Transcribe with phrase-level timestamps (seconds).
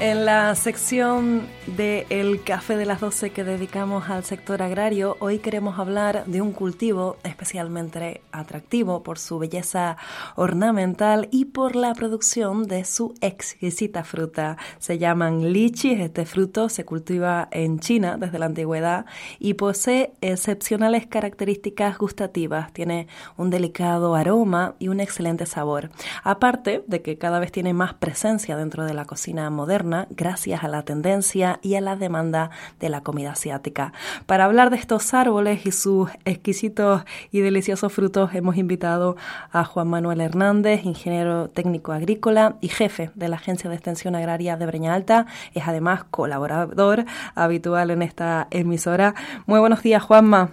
[0.00, 1.42] En la sección
[1.76, 6.40] de El Café de las 12 que dedicamos al sector agrario, hoy queremos hablar de
[6.40, 9.98] un cultivo especialmente atractivo por su belleza
[10.36, 14.56] ornamental y por la producción de su exquisita fruta.
[14.78, 19.04] Se llaman lichis, este fruto se cultiva en China desde la antigüedad
[19.38, 22.72] y posee excepcionales características gustativas.
[22.72, 25.90] Tiene un delicado aroma y un excelente sabor.
[26.22, 30.68] Aparte de que cada vez tiene más presencia dentro de la cocina moderna, gracias a
[30.68, 33.92] la tendencia y a la demanda de la comida asiática.
[34.26, 39.16] Para hablar de estos árboles y sus exquisitos y deliciosos frutos, hemos invitado
[39.52, 44.56] a Juan Manuel Hernández, ingeniero técnico agrícola y jefe de la Agencia de Extensión Agraria
[44.56, 45.26] de Breña Alta.
[45.54, 47.04] Es además colaborador
[47.34, 49.14] habitual en esta emisora.
[49.46, 50.50] Muy buenos días, Juanma.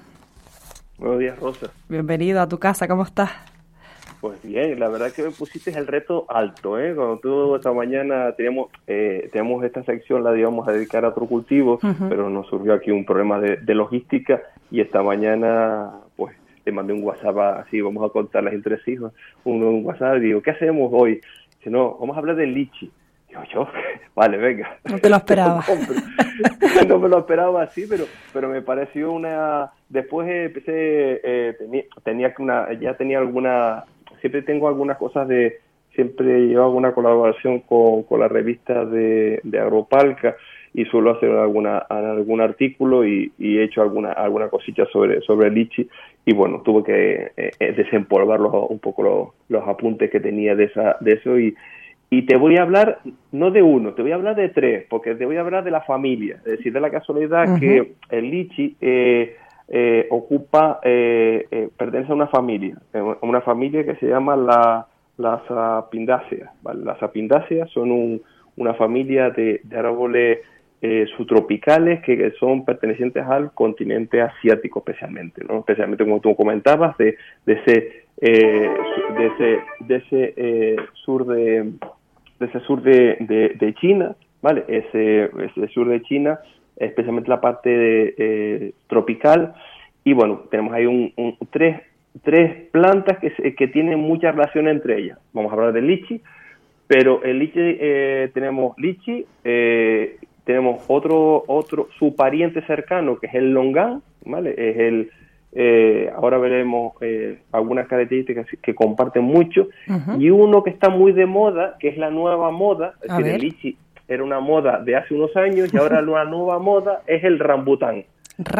[0.97, 1.67] Buenos días, Rosa.
[1.89, 3.29] Bienvenido a tu casa, ¿cómo estás?
[4.19, 6.95] Pues bien, la verdad que me pusiste el reto alto, ¿eh?
[6.95, 11.27] Cuando tú esta mañana teníamos, eh, teníamos esta sección, la íbamos a dedicar a otro
[11.27, 11.79] cultivo,
[12.09, 17.03] pero nos surgió aquí un problema de, logística y esta mañana, pues, te mandé un
[17.03, 20.89] WhatsApp así, vamos a contar las entre hijos, un, un WhatsApp y digo, ¿qué hacemos
[20.91, 21.21] hoy?
[21.63, 22.91] Si no, vamos a hablar del lichi.
[23.29, 23.67] Digo, yo,
[24.15, 24.79] vale, venga.
[24.85, 25.63] No te lo esperaba.
[26.87, 29.71] no me lo esperaba así, pero pero me pareció una...
[29.89, 33.85] Después empecé, eh, tenía, tenía una, ya tenía alguna
[34.19, 35.59] siempre tengo algunas cosas de,
[35.93, 40.35] siempre llevo alguna colaboración con, con la revista de, de Agropalca
[40.73, 45.55] y suelo hacer alguna, algún artículo y, he hecho alguna, alguna cosita sobre, sobre el
[45.55, 45.89] lichi
[46.23, 50.65] y bueno, tuve que eh, eh, desempolvar un poco los, los, apuntes que tenía de,
[50.65, 51.55] esa, de eso y,
[52.11, 52.99] y te voy a hablar
[53.31, 55.71] no de uno, te voy a hablar de tres, porque te voy a hablar de
[55.71, 58.75] la familia, es decir, de la casualidad que el lichi...
[58.79, 59.35] Eh,
[59.69, 62.77] eh, ocupa, eh, eh, pertenece a una familia,
[63.21, 66.49] una familia que se llama la, las apindáceas.
[66.63, 68.21] Las apindáceas son
[68.55, 70.39] una familia de, árboles
[71.17, 75.59] subtropicales que son pertenecientes al continente asiático especialmente, ¿no?
[75.59, 81.71] especialmente como tú comentabas, de, de ese, de ese, de ese sur de,
[82.39, 84.63] de ese sur de, de, China, ¿vale?
[84.67, 86.39] Ese, ese sur de China
[86.79, 89.53] especialmente la parte de, eh, tropical.
[90.03, 91.13] Y bueno, tenemos ahí un,
[91.49, 91.81] tres,
[92.23, 95.19] tres plantas que, que tienen mucha relación entre ellas.
[95.33, 96.21] Vamos a hablar del lichi,
[96.87, 103.35] pero el lichi eh, tenemos lichi, eh, tenemos otro, otro, su pariente cercano que es
[103.35, 104.51] el longan, ¿vale?
[104.57, 105.11] Es el,
[106.15, 106.93] ahora veremos
[107.51, 109.67] algunas características que comparten mucho,
[110.17, 113.41] y uno que está muy de moda, que es la nueva moda, es decir, el
[113.41, 113.77] lichi
[114.07, 118.05] era una moda de hace unos años y ahora la nueva moda es el rambután.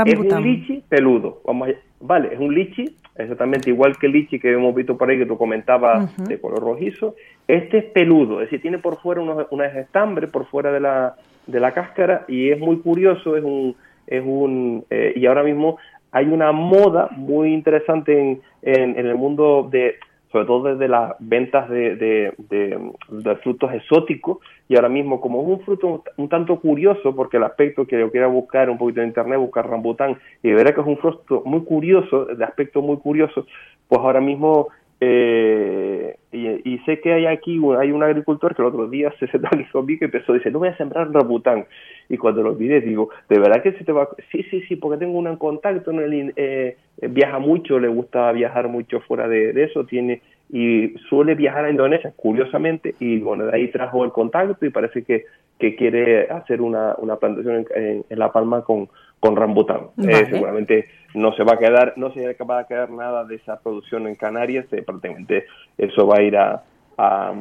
[0.06, 1.42] Es un lichi peludo.
[1.46, 1.70] Vamos
[2.00, 5.26] vale, es un lichi, exactamente igual que el lichi que hemos visto por ahí que
[5.26, 7.16] tú comentabas de color rojizo.
[7.48, 11.16] Este es peludo, es decir, tiene por fuera unos, unas estambres por fuera de la,
[11.46, 13.76] de la cáscara y es muy curioso, es un,
[14.08, 15.78] es un eh, y ahora mismo
[16.12, 19.96] hay una moda muy interesante en, en, en el mundo de
[20.32, 24.40] sobre todo desde las ventas de, de, frutos exóticos.
[24.68, 28.12] Y ahora mismo, como es un fruto un, tanto curioso, porque el aspecto que yo
[28.12, 31.64] quiera buscar un poquito en internet, buscar rambután, y verá que es un fruto muy
[31.64, 33.46] curioso, de aspecto muy curioso,
[33.88, 34.68] pues ahora mismo
[35.00, 39.48] eh, y, sé que hay aquí hay un agricultor que el otro día se sentó
[39.48, 41.66] aquí conmigo y empezó, dice, no voy a sembrar rambután.
[42.10, 44.10] Y cuando lo vi, digo, ¿de verdad que se te va?
[44.32, 48.68] Sí, sí, sí, porque tengo un contacto, en el, eh, viaja mucho, le gusta viajar
[48.68, 53.68] mucho fuera de, eso, tiene y suele viajar a Indonesia, curiosamente, y bueno, de ahí
[53.68, 55.26] trajo el contacto y parece que,
[55.60, 58.88] que quiere hacer una, una plantación en, La Palma con,
[59.20, 59.88] con rambután.
[59.98, 63.60] Eh, seguramente no se va a quedar, no se va a quedar nada de esa
[63.60, 65.46] producción en Canarias, eh, prácticamente
[65.78, 66.64] eso va a ir a,
[66.98, 67.34] a,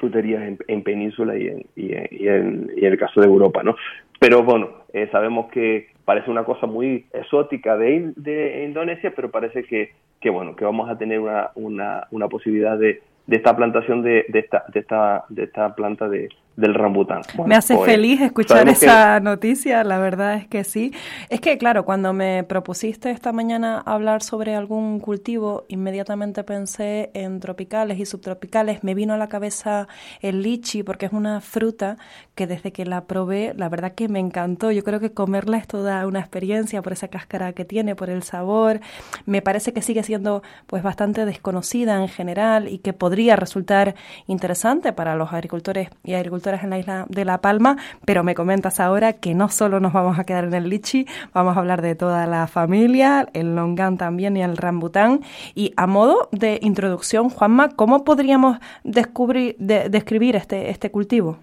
[0.00, 3.76] fruterías en, península y en, y, en, y, en, el caso de Europa, ¿no?
[4.18, 9.64] Pero bueno, eh, sabemos que parece una cosa muy exótica de, de Indonesia, pero parece
[9.64, 14.02] que, que bueno, que vamos a tener una, una, una posibilidad de, de esta plantación
[14.02, 17.22] de, de, esta, de, esta, de esta planta de, del rambután.
[17.46, 20.92] me hace feliz escuchar esa noticia, la verdad es que sí.
[21.28, 27.40] Es que, claro, cuando me propusiste esta mañana hablar sobre algún cultivo, inmediatamente pensé en
[27.40, 28.84] tropicales y subtropicales.
[28.84, 29.88] Me vino a la cabeza
[30.20, 31.96] el lichi, porque es una fruta
[32.36, 34.70] que desde que la probé, la verdad que me encantó.
[34.70, 38.22] Yo creo que comerla es toda una experiencia por esa cáscara que tiene, por el
[38.22, 38.80] sabor.
[39.26, 43.96] Me parece que sigue siendo pues bastante desconocida en general y que podría resultar
[44.26, 48.80] interesante para los agricultores y agricultores en la isla de La Palma, pero me comentas
[48.80, 51.94] ahora que no solo nos vamos a quedar en el lichi, vamos a hablar de
[51.94, 55.20] toda la familia, el longan también y el rambután.
[55.54, 61.38] Y a modo de introducción, Juanma, ¿cómo podríamos descubrir, describir este, este cultivo?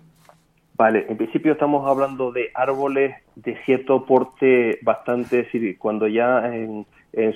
[0.75, 6.85] Vale, en principio estamos hablando de árboles de cierto porte bastante, decir, cuando ya en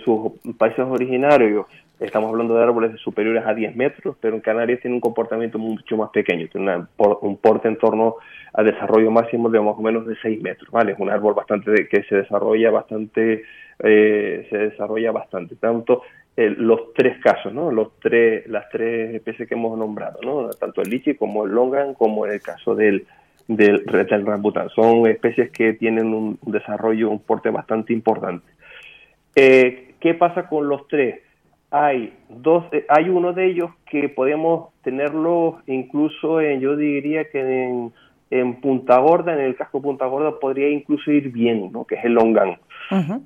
[0.04, 1.66] sus países originarios
[2.00, 5.96] Estamos hablando de árboles superiores a 10 metros, pero en Canarias tiene un comportamiento mucho
[5.96, 8.16] más pequeño, tiene un porte en torno
[8.54, 10.92] al desarrollo máximo de más o menos de 6 metros, ¿vale?
[10.92, 13.44] Es un árbol bastante que se desarrolla bastante,
[13.80, 15.56] eh, se desarrolla bastante.
[15.56, 16.02] Tanto
[16.36, 17.72] eh, los tres casos, ¿no?
[17.72, 20.50] Los tres, las tres especies que hemos nombrado, ¿no?
[20.50, 23.06] Tanto el lichi como el longan, como el caso del,
[23.48, 24.68] del, del rambután.
[24.70, 28.46] Son especies que tienen un desarrollo, un porte bastante importante.
[29.34, 31.25] Eh, ¿Qué pasa con los tres?
[31.76, 37.42] Hay dos, eh, hay uno de ellos que podemos tenerlo incluso en, yo diría que
[37.42, 37.92] en,
[38.62, 41.86] Punta Gorda, en el casco Punta Gorda podría incluso ir bien, ¿no?
[41.86, 42.58] que es el longan,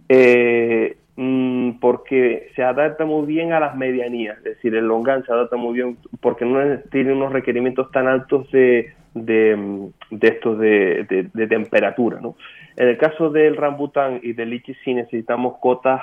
[0.07, 5.31] eh, mm, porque se adapta muy bien a las medianías, es decir, el longan se
[5.31, 6.59] adapta muy bien porque no
[6.91, 12.19] tiene unos requerimientos tan altos de, de, de estos de, de, temperatura.
[12.21, 12.35] ¿no?
[12.77, 16.01] En el caso del rambután y del lichi sí necesitamos cotas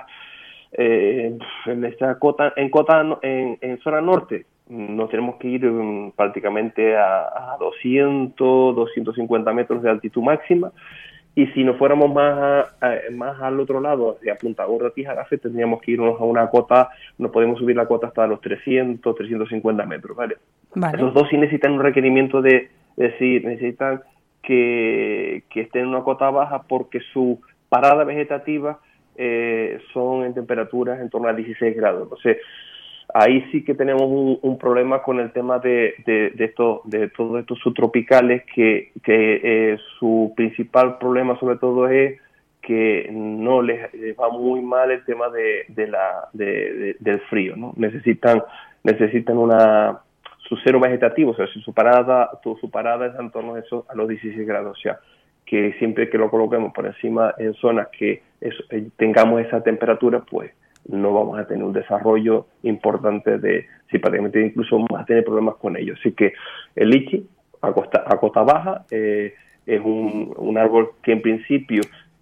[0.72, 1.36] eh,
[1.66, 4.46] en esta cota, en cota en, en, zona norte.
[4.68, 10.72] Nos tenemos que ir um, prácticamente a, a, 200, 250 metros de altitud máxima.
[11.34, 12.66] Y si nos fuéramos más
[13.12, 17.30] más al otro lado, hacia Punta Gorda, Tijarafe, tendríamos que irnos a una cota, no
[17.30, 20.36] podemos subir la cota hasta los 300, 350 metros, ¿vale?
[20.94, 24.02] Esos dos sí necesitan un requerimiento de, decir, necesitan
[24.42, 28.80] que, que estén en una cota baja porque su parada vegetativa
[29.16, 32.04] eh, son en temperaturas en torno a 16 grados.
[32.04, 32.38] Entonces,
[33.14, 34.04] ahí sí que tenemos
[34.42, 36.54] un, problema con el tema de, de, de,
[36.84, 42.20] de todos estos subtropicales, que, que eh, su principal problema sobre todo es
[42.62, 43.80] que no les,
[44.18, 47.72] va muy mal el tema de, de la, del frío, ¿no?
[47.76, 48.42] Necesitan,
[48.82, 50.00] necesitan una,
[50.48, 53.86] su cero vegetativo, o sea, si su parada, su parada es en torno a, eso,
[53.88, 54.98] a los 16 grados, o sea,
[55.44, 60.52] que siempre que lo coloquemos por encima en zonas que eh, tengamos esa temperatura, pues
[60.88, 65.56] no vamos a tener un desarrollo importante de, si prácticamente incluso vamos a tener problemas
[65.56, 65.98] con ellos.
[66.00, 66.32] Así que
[66.74, 67.26] el lichi
[67.62, 69.34] a costa, a costa baja eh,
[69.66, 71.80] es un, un, árbol que en principio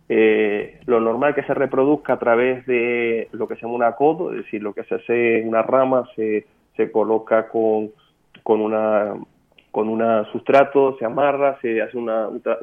[0.08, 4.30] eh, lo normal que se reproduzca a través de lo que se llama un acodo,
[4.30, 6.46] es decir, lo que se hace en una rama se,
[6.76, 7.90] se coloca con,
[8.42, 9.14] con una
[9.74, 10.00] con un
[10.30, 12.08] sustrato, se amarra, se hace un,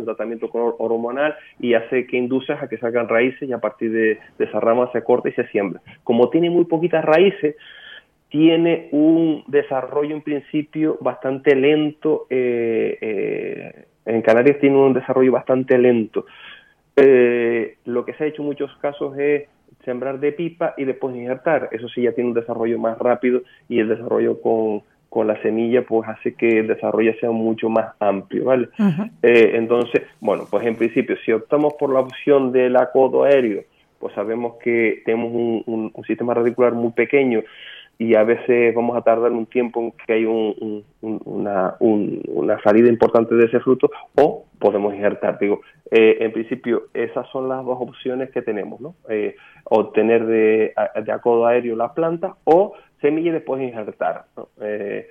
[0.06, 4.62] tratamiento hormonal y hace que induce a que salgan raíces y a partir de, esa
[4.62, 5.82] rama se corta y se siembra.
[6.06, 7.58] Como tiene muy poquitas raíces,
[8.30, 12.28] tiene un desarrollo en principio bastante lento.
[12.30, 16.26] Eh, eh, en Canarias tiene un desarrollo bastante lento.
[16.96, 19.50] Eh, lo que se ha hecho en muchos casos es
[19.84, 21.68] sembrar de pipa y después injertar.
[21.74, 25.82] Eso sí ya tiene un desarrollo más rápido y el desarrollo con, con la semilla
[25.82, 28.70] pues hace que el desarrollo sea mucho más amplio, ¿vale?
[29.22, 33.64] Eh, entonces, bueno, pues en principio, si optamos por la opción del acodo aéreo,
[34.00, 35.34] pues sabemos que tenemos
[35.66, 37.44] un, sistema radicular muy pequeño
[37.98, 43.36] y a veces vamos a tardar un tiempo en que hay una, una, salida importante
[43.36, 45.38] de ese fruto o podemos injertar.
[45.40, 45.60] Digo,
[45.92, 48.96] eh, en principio, esas son las dos opciones que tenemos, ¿no?
[49.10, 54.26] Eh, obtener de, de acodo aéreo la planta o semilla y después injertar.
[54.62, 55.08] Eh,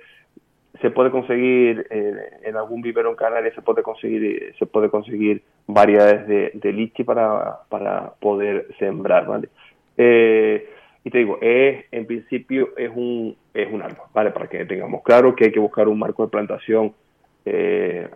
[0.81, 5.43] se puede conseguir eh, en algún vivero en Canarias se puede conseguir se puede conseguir
[5.67, 9.49] variedades de, de lichi para, para poder sembrar vale
[9.97, 10.69] eh,
[11.03, 15.03] y te digo es en principio es un es un árbol vale para que tengamos
[15.03, 16.93] claro que hay que buscar un marco de plantación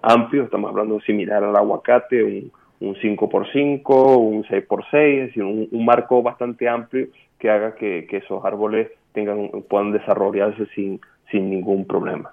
[0.02, 6.24] amplio estamos hablando similar al aguacate un, un 5x5 un 6x6 es decir un, marco
[6.24, 12.32] bastante amplio que haga que esos árboles tengan, puedan desarrollarse sin, sin ningún problema.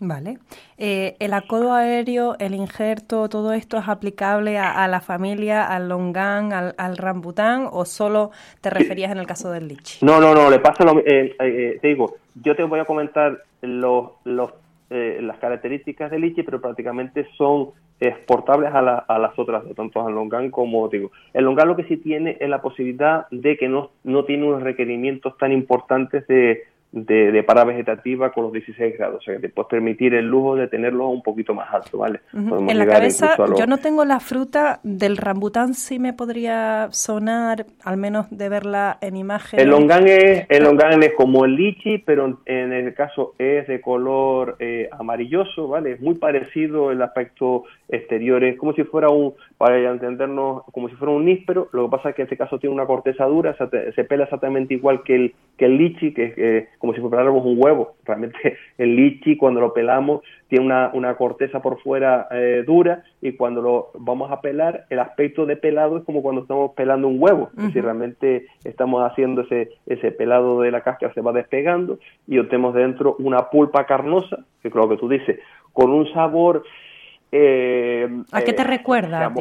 [0.00, 0.38] Vale.
[0.78, 6.52] Eh, ¿El acodo aéreo, el injerto, todo esto es aplicable a, la familia, al longán,
[6.52, 8.30] al, rambután o solo
[8.62, 10.04] te referías en el caso del lichi?
[10.04, 13.42] No, no, no, le pasa lo eh, eh, te digo, yo te voy a comentar
[13.60, 14.52] los, los
[14.90, 20.14] eh, las características del lichi, pero prácticamente son exportables a, a las otras, tanto al
[20.14, 21.10] longan como digo.
[21.32, 24.62] El longan lo que sí tiene es la posibilidad de que no, no tiene unos
[24.62, 29.40] requerimientos tan importantes de, de, de para vegetativa con los 16 grados, o sea que
[29.40, 32.20] te puedes permitir el lujo de tenerlo un poquito más alto, ¿vale?
[32.32, 37.96] En la cabeza, yo no tengo la fruta del rambután, sí me podría sonar, al
[37.96, 39.58] menos de verla en imagen.
[39.58, 43.80] El longan es, el longan es como el lichi, pero en el caso es de
[43.80, 45.92] color eh, amarilloso, ¿vale?
[45.92, 49.34] Es muy parecido el aspecto exterior, es como si fuera un,
[49.64, 52.58] para entendernos, como si fuera un níspero, lo que pasa es que en este caso
[52.58, 56.24] tiene una corteza dura, se, se pela exactamente igual que el, que el lichi, que
[56.24, 56.34] es...
[56.36, 57.94] Eh, como si peláramos un huevo.
[58.04, 63.32] Realmente el lichi cuando lo pelamos tiene una, una corteza por fuera eh, dura y
[63.32, 67.16] cuando lo vamos a pelar el aspecto de pelado es como cuando estamos pelando un
[67.18, 67.48] huevo.
[67.56, 72.36] Es decir, realmente estamos haciendo ese, ese pelado de la cáscara se va despegando y
[72.36, 75.40] obtenemos dentro una pulpa carnosa, que creo que tú dices,
[75.72, 76.64] con un sabor...
[77.36, 79.32] Eh, ¿A qué te eh, recuerda?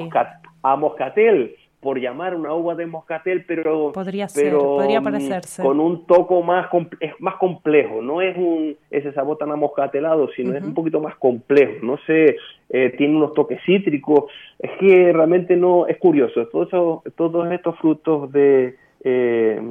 [0.64, 5.62] a moscatel por llamar una uva de moscatel, pero podría ser, podría mm, parecerse.
[5.62, 6.68] con un toco más
[7.00, 11.16] es más complejo, no es un ese sabor tan amoscatelado, sino es un poquito más
[11.18, 12.38] complejo, no sé,
[12.70, 18.32] eh, tiene unos toques cítricos, es que realmente no es curioso, todos todos estos frutos
[18.32, 19.62] de eh,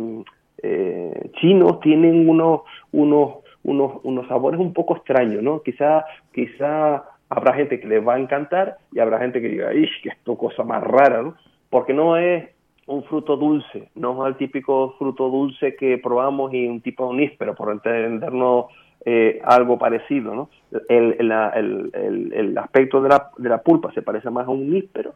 [0.62, 2.60] eh, chinos tienen unos
[2.92, 5.62] unos unos unos sabores un poco extraños, ¿no?
[5.62, 9.88] Quizá quizá habrá gente que les va a encantar y habrá gente que diga, ¡ih,
[10.02, 11.34] que esto cosa más rara!, ¿no?
[11.70, 12.50] porque no es
[12.86, 17.20] un fruto dulce, no es el típico fruto dulce que probamos y un tipo de
[17.20, 18.66] níspero, por entendernos
[19.06, 20.50] eh, algo parecido, ¿no?
[20.88, 25.14] El, el, aspecto de la, de la, pulpa se parece más a un níspero,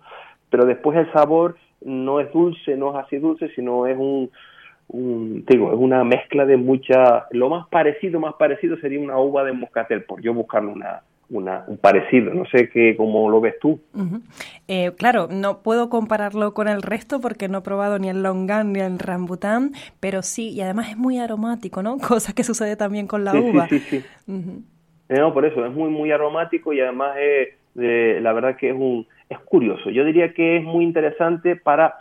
[0.49, 4.31] pero después el sabor no es dulce, no es así dulce, sino es un,
[4.89, 9.45] un digo, es una mezcla de mucha, lo más parecido, más parecido sería una uva
[9.45, 12.33] de moscatel, por yo buscarle una, una, un parecido.
[12.33, 13.81] No sé qué, cómo lo ves tú.
[14.69, 18.73] Eh, claro, no puedo compararlo con el resto porque no he probado ni el longan
[18.73, 21.99] ni el rambután, pero sí, y además es muy aromático, ¿no?
[22.09, 23.69] Cosa que sucede también con la uva.
[23.69, 24.05] Sí, sí, sí.
[25.09, 28.75] Eh, no, por eso, es muy, muy aromático y además es, la verdad que es
[28.75, 29.91] un, es curioso.
[29.91, 31.97] Yo diría que es muy interesante para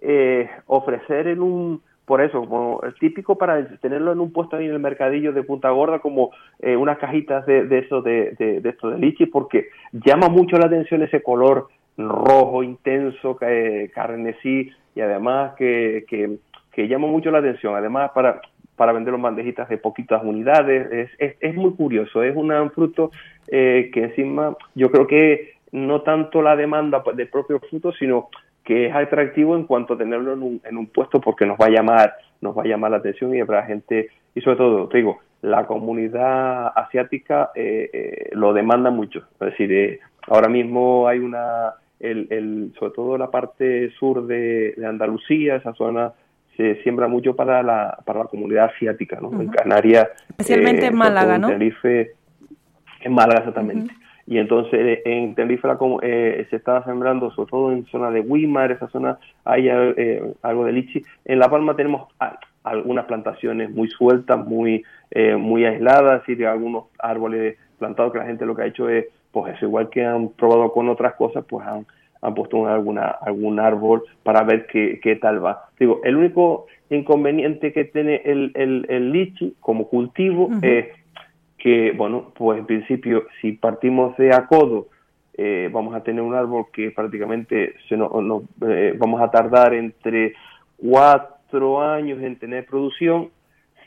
[0.00, 4.66] eh, ofrecer en un por eso, como es típico para tenerlo en un puesto ahí
[4.66, 8.68] en el mercadillo de Punta Gorda, como eh, unas cajitas de, de eso de, de,
[8.68, 15.00] esto de lichi, porque llama mucho la atención ese color rojo intenso, eh, carnesí, y
[15.00, 17.74] además que, que, llama mucho la atención.
[17.74, 18.42] Además, para,
[18.76, 23.12] para vender los bandejitas de poquitas unidades, es, es, es muy curioso, es un fruto
[23.48, 28.28] eh, que encima yo creo que no tanto la demanda del propio fruto, sino
[28.64, 31.66] que es atractivo en cuanto a tenerlo en un, en un puesto porque nos va
[31.66, 34.98] a llamar, nos va a llamar la atención y habrá gente, y sobre todo, te
[34.98, 39.24] digo, la comunidad asiática eh, eh, lo demanda mucho.
[39.34, 44.74] Es decir, eh, ahora mismo hay una, el, el, sobre todo la parte sur de,
[44.86, 46.12] Andalucía, esa zona
[46.56, 49.38] se siembra mucho para la, para la comunidad asiática, ¿no?
[49.40, 50.08] En Canarias.
[50.30, 51.48] Especialmente en Málaga, ¿no?
[51.48, 52.12] En Tenerife,
[53.00, 53.92] en Málaga exactamente
[54.26, 55.68] y entonces eh, en Tenerife
[56.02, 60.64] eh, se estaba sembrando, sobre todo en zona de Wimar, esa zona hay eh, algo
[60.64, 61.02] de lichi.
[61.24, 62.08] En La Palma tenemos
[62.62, 64.84] algunas plantaciones muy sueltas, muy
[65.38, 69.06] muy aisladas, y de algunos árboles plantados que la gente lo que ha hecho es,
[69.30, 71.86] pues eso, igual que han probado con otras cosas, pues han,
[72.20, 75.66] han puesto alguna, algún árbol para ver qué, qué tal va.
[75.78, 80.86] Digo, el único inconveniente que tiene el, el, el lichi como cultivo es
[81.64, 84.88] que, bueno, pues en principio, si partimos de a codo,
[85.32, 90.34] eh, vamos a tener un árbol que prácticamente se no, eh, vamos a tardar entre
[90.76, 93.30] cuatro años en tener producción.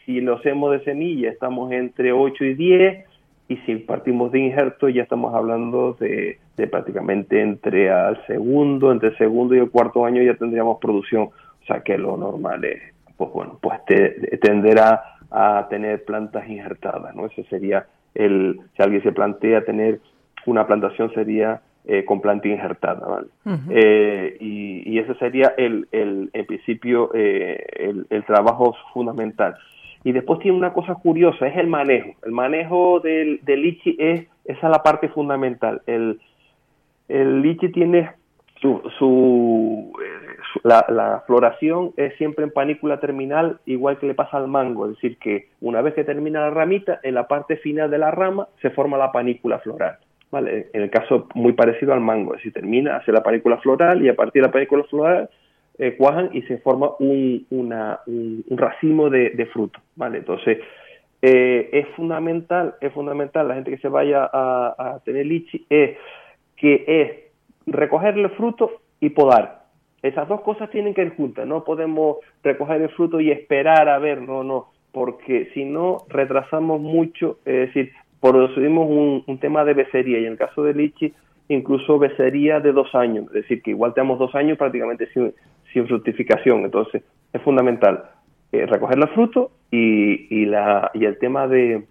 [0.04, 3.06] Si lo hacemos de semilla, estamos entre 8 y 10.
[3.50, 9.10] Y si partimos de injerto, ya estamos hablando de, de prácticamente entre al segundo, entre
[9.10, 11.26] el segundo y el cuarto año ya tendríamos producción.
[11.26, 12.82] O sea que lo normal es,
[13.16, 17.26] pues bueno, pues te, tenderá a tener plantas injertadas, ¿no?
[17.26, 20.00] Ese sería el, si alguien se plantea tener
[20.46, 23.28] una plantación sería eh, con planta injertada, ¿vale?
[23.70, 29.56] Eh, y, y, ese sería el, el en principio eh, el, el, trabajo fundamental.
[30.04, 32.12] Y después tiene una cosa curiosa, es el manejo.
[32.24, 35.82] El manejo del, del lichi es, esa es la parte fundamental.
[35.86, 36.20] El,
[37.08, 38.12] el lichi tiene
[38.62, 39.94] su, su,
[40.64, 45.18] la, floración es siempre en panícula terminal, igual que le pasa al mango, es decir,
[45.18, 48.70] que una vez que termina la ramita, en la parte final de la rama se
[48.70, 49.98] forma la panícula floral.
[50.32, 50.68] ¿vale?
[50.74, 54.10] En el caso muy parecido al mango, es decir, termina, hace la panícula floral y
[54.10, 55.30] a partir de la panícula floral
[55.78, 59.82] eh, cuajan y se forma un, una, un, racimo de, de frutos.
[59.96, 60.20] ¿vale?
[60.20, 60.60] Entonces,
[61.22, 65.98] eh, es fundamental, es fundamental la gente que se vaya a, tener lichi, es
[66.56, 69.57] que es recoger el fruto y podar.
[70.02, 73.98] Esas dos cosas tienen que ir juntas, no podemos recoger el fruto y esperar a
[73.98, 79.74] ver, no, no, porque si no retrasamos mucho, es decir, producimos un, un tema de
[79.74, 81.14] becería y en el caso de lichi
[81.50, 85.34] incluso becería de dos años, es decir, que igual tenemos dos años prácticamente sin,
[85.74, 88.04] sin fructificación, entonces es fundamental
[88.52, 91.86] eh, recoger los frutos y, y, la, y el tema de,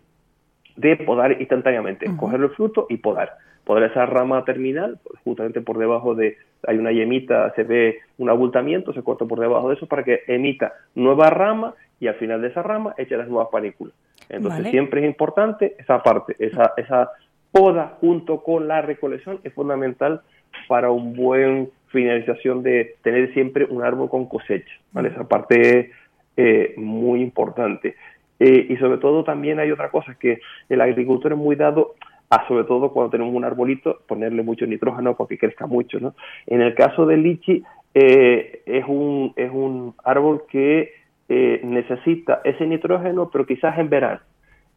[0.77, 3.33] de podar instantáneamente, coger los frutos y podar.
[3.67, 8.93] Podar esa rama terminal, justamente por debajo de, hay una yemita, se ve un abultamiento,
[8.93, 12.49] se corta por debajo de eso para que emita nueva rama y al final de
[12.49, 13.93] esa rama echa las nuevas panículas.
[14.29, 17.11] Entonces siempre es importante esa parte, esa, esa
[17.51, 20.21] poda junto con la recolección es fundamental
[20.69, 24.73] para un buen finalización de tener siempre un árbol con cosecha.
[24.93, 25.09] ¿vale?
[25.09, 25.91] Esa parte es
[26.37, 27.97] eh, muy importante.
[28.39, 31.95] Eh, y sobre todo también hay otra cosa, que el agricultor es muy dado
[32.31, 36.01] a, sobre todo cuando tenemos un arbolito, ponerle mucho nitrógeno para que crezca mucho.
[36.01, 36.15] ¿no?
[36.47, 37.63] En el caso del lichi,
[37.95, 40.93] eh, es, un, es un árbol que
[41.29, 44.21] necesita ese nitrógeno, pero quizás en verano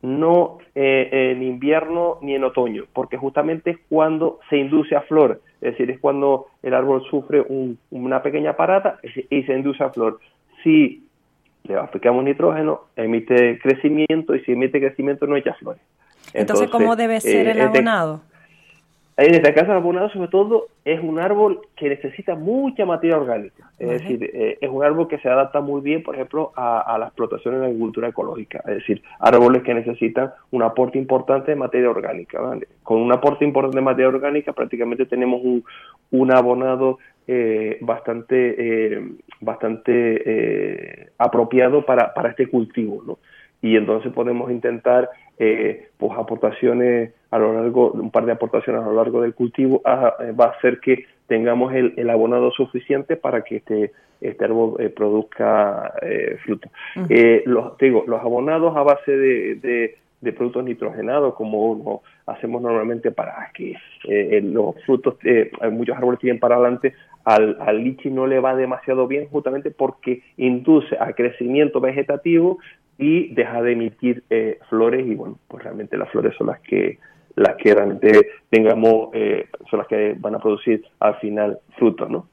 [0.01, 5.71] no en invierno ni en otoño, porque justamente es cuando se induce a flor, es
[5.71, 7.43] decir, es cuando el árbol sufre
[7.89, 10.19] una pequeña parada y se induce a flor.
[10.63, 11.03] Si
[11.63, 15.81] le aplicamos nitrógeno, emite crecimiento y si emite crecimiento no echa flores.
[16.33, 18.21] Entonces, ¿cómo debe ser eh, el abonado?
[19.17, 23.69] En este caso, el abonado, sobre todo, es un árbol que necesita mucha materia orgánica.
[23.77, 27.07] Es decir, eh, es un árbol que se adapta muy bien, por ejemplo, a, la
[27.07, 28.59] explotación en la agricultura ecológica.
[28.59, 32.39] Es decir, árboles que necesitan un aporte importante de materia orgánica.
[32.81, 35.65] Con un aporte importante de materia orgánica, prácticamente tenemos un,
[36.11, 36.99] un abonado
[37.31, 39.03] eh, bastante, eh,
[39.41, 43.03] bastante apropiado para, para este cultivo.
[43.05, 43.19] ¿no?
[43.61, 48.95] Y entonces podemos intentar pues aportaciones a lo largo, un par de aportaciones a lo
[48.95, 53.91] largo del cultivo eh, va a hacer que tengamos el, abonado suficiente para que este,
[54.19, 56.69] este árbol eh, produzca eh, fruto.
[57.45, 59.55] los, digo, los abonados a base de,
[60.21, 63.75] de, productos nitrogenados, como hacemos normalmente para que
[64.41, 65.15] los frutos,
[65.71, 66.93] muchos árboles tienen para adelante,
[67.25, 72.59] al, al lichi no le va demasiado bien justamente porque induce a crecimiento vegetativo
[72.97, 74.23] y deja de emitir
[74.69, 76.99] flores y bueno, pues realmente las flores son las que
[77.39, 82.27] las que realmente tengamos, eh, son las que van a producir al final frutos, ¿no?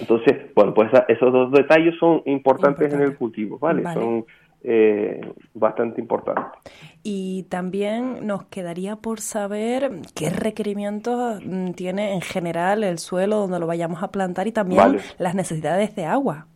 [0.00, 3.82] Entonces, bueno, pues esos dos detalles son importantes en el cultivo, ¿vale?
[3.92, 4.24] Son
[4.68, 5.20] eh,
[5.54, 6.44] bastante importantes.
[7.04, 13.60] Y también nos quedaría por saber qué requerimientos mm, tiene en general el suelo donde
[13.60, 16.48] lo vayamos a plantar y también las necesidades de agua.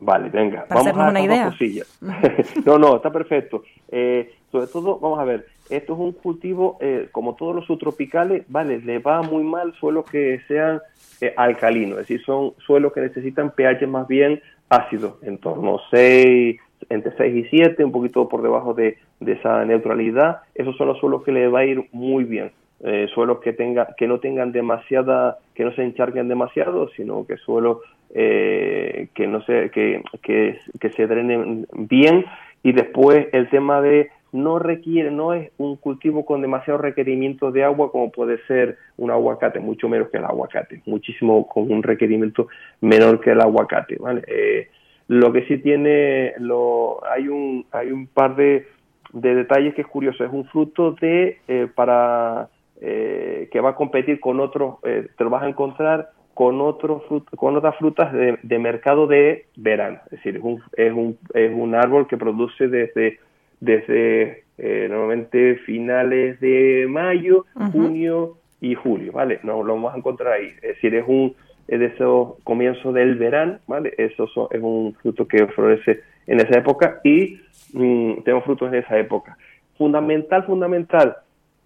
[0.00, 1.52] Vale, venga, vamos a una idea.
[2.64, 3.62] no, no, está perfecto.
[3.88, 8.44] Eh, sobre todo, vamos a ver, esto es un cultivo, eh, como todos los subtropicales,
[8.48, 10.80] vale, le va muy mal suelos que sean
[11.20, 15.82] eh, alcalinos, es decir, son suelos que necesitan pH más bien ácido, en torno a
[15.90, 20.38] 6, entre 6 y 7, un poquito por debajo de, esa neutralidad.
[20.54, 22.52] Esos son los suelos que le va a ir muy bien.
[22.84, 27.36] Eh, suelos que tenga, que no tengan demasiada, que no se encharguen demasiado, sino que
[27.36, 27.78] suelos
[28.10, 32.24] que no se, que, que, que se drenen bien.
[32.62, 37.64] Y después el tema de no requiere, no es un cultivo con demasiados requerimientos de
[37.64, 42.48] agua como puede ser un aguacate, mucho menos que el aguacate, muchísimo con un requerimiento
[42.80, 44.22] menor que el aguacate, ¿vale?
[44.26, 44.68] Eh,
[45.08, 48.66] lo que sí tiene, lo, hay un, hay un par de,
[49.12, 52.48] de detalles que es curioso, es un fruto de, eh, para,
[52.80, 57.02] eh, que va a competir con otros, te lo vas a encontrar con otros
[57.34, 61.52] con otras frutas de, de, mercado de verano, es decir, es un, es un, es
[61.52, 63.18] un árbol que produce desde
[63.60, 69.40] desde eh, normalmente finales de mayo, junio y julio, ¿vale?
[69.42, 70.48] No lo vamos a encontrar ahí.
[70.62, 71.34] Es decir, es un
[71.76, 73.92] de esos comienzos del verano, ¿vale?
[73.98, 77.40] Eso es un fruto que florece en esa época y
[77.74, 79.36] mm, tenemos frutos en esa época.
[79.76, 81.16] Fundamental, fundamental,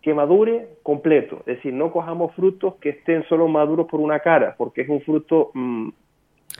[0.02, 1.38] que madure completo.
[1.40, 5.00] Es decir, no cojamos frutos que estén solo maduros por una cara, porque es un
[5.02, 5.52] fruto...
[5.54, 5.90] Mm,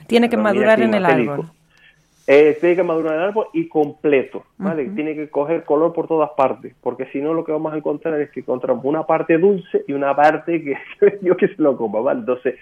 [0.07, 1.47] Tiene que madurar en el árbol.
[2.25, 4.85] Eh, tiene que madurar el árbol y completo, ¿vale?
[4.95, 8.17] Tiene que coger color por todas partes, porque si no lo que vamos a encontrar
[8.21, 10.77] es que encontramos una parte dulce y una parte que
[11.21, 12.21] yo que se lo coma, ¿vale?
[12.21, 12.55] Entonces,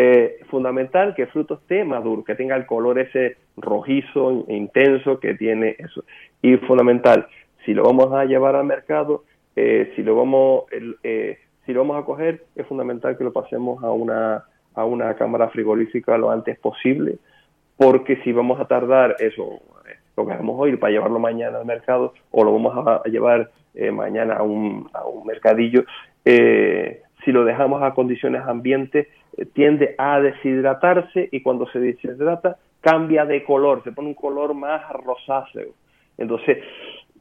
[0.00, 5.18] eh, fundamental que el fruto esté maduro, que tenga el color ese rojizo e intenso
[5.18, 6.04] que tiene eso.
[6.40, 7.26] Y fundamental,
[7.64, 9.24] si lo vamos a llevar al mercado,
[9.56, 10.66] eh, si lo vamos,
[11.02, 15.16] eh, si lo vamos a coger, es fundamental que lo pasemos a una a una
[15.16, 17.18] cámara frigorífica lo antes posible
[17.76, 19.60] porque si vamos a tardar eso,
[20.16, 23.90] lo que hacemos hoy para llevarlo mañana al mercado o lo vamos a llevar eh,
[23.90, 25.84] mañana a un, a un mercadillo,
[26.24, 32.56] eh, si lo dejamos a condiciones ambientes, eh, tiende a deshidratarse y cuando se deshidrata
[32.80, 35.70] cambia de color, se pone un color más rosáceo.
[36.16, 36.58] Entonces,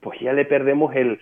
[0.01, 1.19] pues ya le perdemos el,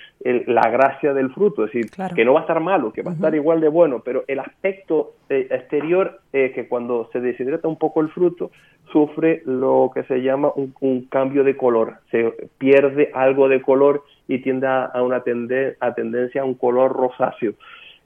[0.48, 3.14] la gracia del fruto, es decir, que no va a estar malo, que va a
[3.14, 7.78] estar igual de bueno, pero el aspecto eh, exterior es que cuando se deshidrata un
[7.78, 8.52] poco el fruto,
[8.92, 14.40] sufre lo que se llama un, cambio de color, se pierde algo de color y
[14.40, 15.24] tiende a, una
[15.80, 17.54] a tendencia a un color rosáceo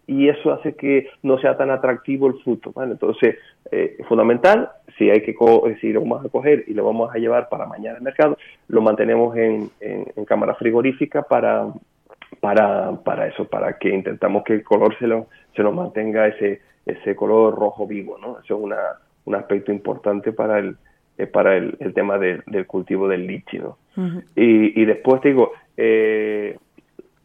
[0.09, 2.71] y eso hace que no sea tan atractivo el fruto.
[2.73, 2.93] ¿vale?
[2.93, 3.37] Entonces,
[3.71, 5.35] eh, fundamental, si hay que
[5.79, 8.35] si lo vamos a coger y lo vamos a llevar para mañana al mercado,
[8.69, 11.67] lo mantenemos en, en, cámara frigorífica para,
[12.39, 16.59] para, para eso, para que intentamos que el color se, lo, se nos mantenga ese,
[16.87, 18.17] ese color rojo vivo.
[18.19, 18.39] ¿no?
[18.43, 18.79] Eso es una,
[19.25, 20.75] un aspecto importante para el,
[21.19, 23.77] eh, para el, el tema del cultivo del líquido.
[24.35, 26.57] y, y después te digo, eh,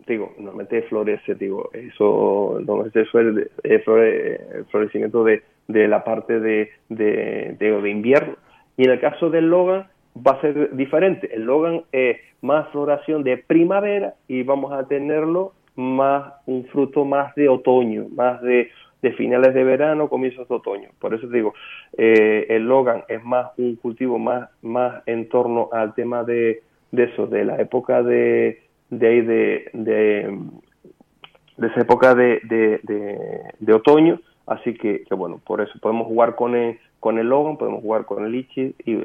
[0.06, 6.40] digo, normalmente florece, digo, eso normalmente suele eh, flore, el florecimiento de, de la parte
[6.40, 8.36] de, de, de, invierno.
[8.76, 9.86] Y en el caso del Logan
[10.16, 11.34] va a ser diferente.
[11.34, 17.34] El Logan es más floración de primavera y vamos a tenerlo más un fruto más
[17.34, 18.70] de otoño, más de,
[19.02, 20.90] de finales de verano, comienzos de otoño.
[20.98, 21.54] Por eso digo,
[21.96, 26.62] eh, el Logan es más un cultivo más, más en torno al tema de,
[26.92, 28.63] de eso, de la época de,
[28.98, 30.38] de ahí de, de,
[31.58, 32.40] esa época de,
[33.58, 37.82] de, otoño, así que, bueno, por eso podemos jugar con el, con el Logan, podemos
[37.82, 39.00] jugar con el Lichi y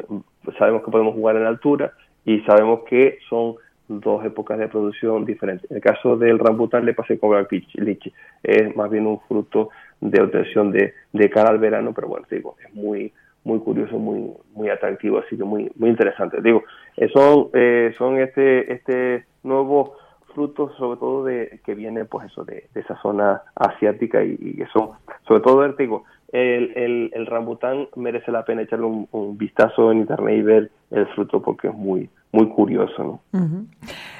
[0.57, 1.93] sabemos que podemos jugar en altura
[2.25, 3.55] y sabemos que son
[3.87, 5.69] dos épocas de producción diferentes.
[5.69, 9.69] En el caso del rambután le pasé con el lichi, es más bien un fruto
[9.99, 13.11] de obtención de, de cara al verano, pero bueno, digo, es muy
[13.43, 16.41] muy curioso, muy muy atractivo, así que muy muy interesante.
[16.41, 16.63] Digo,
[16.97, 19.91] eh, son eh, son este este nuevos
[20.33, 24.91] frutos, sobre todo de que viene pues eso de, esa zona asiática y, que son,
[25.27, 30.37] sobre todo, digo, el, el, el, rambután merece la pena echarle un, vistazo en internet
[30.37, 33.21] y ver el fruto porque es muy muy curioso.
[33.33, 33.65] ¿no?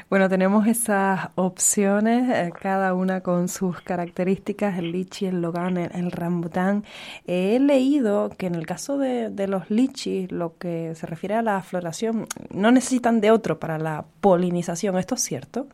[0.09, 6.11] Bueno, tenemos esas opciones, eh, cada una con sus características, el lichi, el logan, el,
[6.11, 6.83] rambután.
[7.27, 11.43] he leído que en el caso de, de los lichis, lo que se refiere a
[11.43, 14.97] la floración, no necesitan de otro para la polinización.
[14.97, 15.67] ¿Esto es cierto?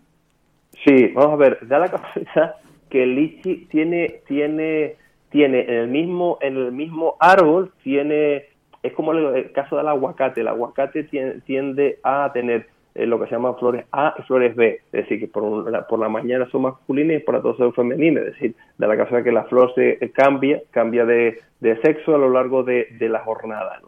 [0.83, 2.55] Sí, vamos a ver, da la casualidad
[2.89, 4.95] que el lichi tiene, tiene,
[5.29, 8.47] tiene en el mismo, en el mismo árbol, tiene,
[8.83, 11.03] es como el, caso del aguacate, el aguacate
[11.45, 15.19] tiende, a tener eh, lo que se llama flores A y flores B, es decir,
[15.19, 18.33] que por, la, por la mañana son masculinas y por la tarde son femeninas, es
[18.33, 22.29] decir, da la casualidad que la flor se cambia, cambia de, de sexo a lo
[22.29, 23.81] largo de, de la jornada,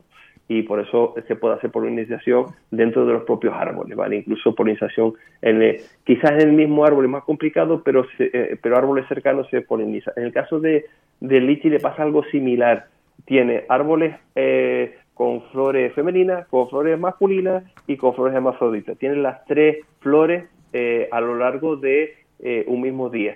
[0.49, 4.17] y por eso se puede hacer polinización dentro de los propios árboles, ¿vale?
[4.17, 9.05] Incluso polinización en quizás en el mismo árbol es más complicado, pero eh, pero árboles
[9.07, 10.13] cercanos se poliniza.
[10.15, 10.85] En el caso de
[11.19, 12.85] del lichi le pasa algo similar.
[13.25, 18.97] Tiene árboles eh, con flores femeninas, con flores masculinas y con flores hermafroditas.
[18.97, 22.15] Tienen las tres flores eh, a lo largo de
[22.67, 23.35] un mismo día.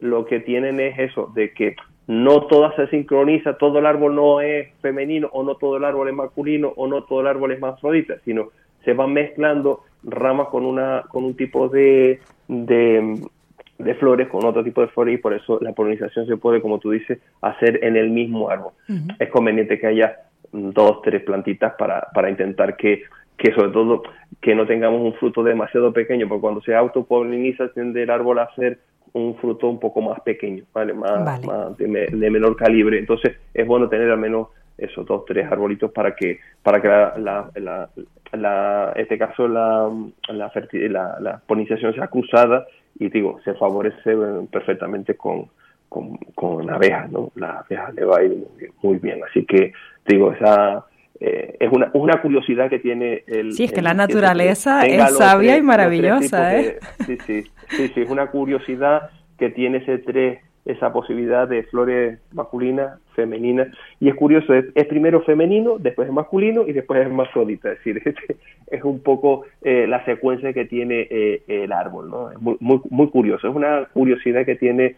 [0.00, 1.74] lo que tienen es eso, de que
[2.08, 6.08] no toda se sincroniza, todo el árbol no es femenino o no todo el árbol
[6.08, 8.48] es masculino o no todo el árbol es afrodita, sino
[8.84, 14.80] se van mezclando ramas con una con un tipo de, de, flores con otro tipo
[14.80, 18.08] de flores y por eso la polinización se puede, como tú dices, hacer en el
[18.08, 18.72] mismo árbol.
[19.18, 20.16] Es conveniente que haya
[20.52, 23.02] dos, tres plantitas para, para intentar que,
[23.36, 24.02] que sobre todo
[24.40, 28.54] que no tengamos un fruto demasiado pequeño, porque cuando se autopoliniza tiende el árbol a
[28.54, 28.78] ser
[29.12, 30.92] un fruto un poco más pequeño, ¿vale?
[30.94, 31.40] Más,
[31.78, 32.98] de, menor calibre.
[32.98, 37.50] Entonces es bueno tener al menos esos dos, tres arbolitos para que, para que la,
[37.56, 37.88] la,
[38.32, 39.90] la, este caso la,
[40.28, 42.66] la, la, la polinización sea cruzada
[42.98, 44.16] y digo, se favorece
[44.50, 45.48] perfectamente con,
[45.88, 47.30] con, con abejas, ¿no?
[47.34, 48.46] Las abejas le va a ir
[48.82, 49.20] muy bien.
[49.28, 49.72] Así que
[50.06, 50.84] digo, esa
[51.20, 53.52] eh, es una, una curiosidad que tiene el...
[53.52, 56.78] Sí, es que la naturaleza es sabia y maravillosa, ¿eh?
[57.06, 62.20] sí, sí, sí, sí, es una curiosidad que tiene ese tres, esa posibilidad de flores
[62.32, 67.72] masculinas, femeninas, y es curioso, es, primero femenino, después es masculino y después es hermafrodita,
[67.72, 68.14] es decir,
[68.68, 72.30] es, un poco eh, la secuencia que tiene eh, el árbol, ¿no?
[72.30, 74.96] Es muy, muy, muy curioso, es una curiosidad que tiene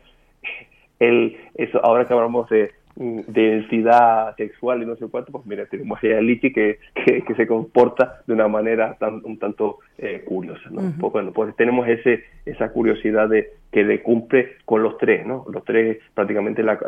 [1.00, 5.64] el, eso, ahora que hablamos de de identidad sexual y no sé cuánto, pues mira,
[5.66, 10.68] tenemos a Lichi que, que, se comporta de una manera tan, un tanto eh, curiosa,
[10.70, 10.92] ¿no?
[11.00, 15.46] pues, bueno, pues tenemos ese, esa curiosidad de que le cumple con los tres, ¿no?
[15.50, 16.82] Los tres prácticamente las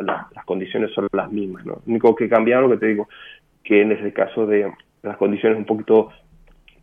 [0.45, 1.73] condiciones son las mismas, ¿no?
[1.73, 3.07] Lo único que cambia, lo que te digo,
[3.63, 4.71] que en ese caso de
[5.01, 6.09] las condiciones un poquito